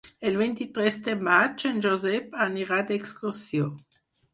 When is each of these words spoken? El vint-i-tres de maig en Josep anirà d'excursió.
El 0.27 0.37
vint-i-tres 0.37 0.97
de 1.09 1.15
maig 1.29 1.67
en 1.75 1.79
Josep 1.87 2.37
anirà 2.49 2.85
d'excursió. 2.93 3.75